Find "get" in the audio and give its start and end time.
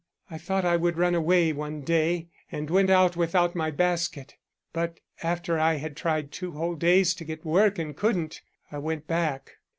7.23-7.45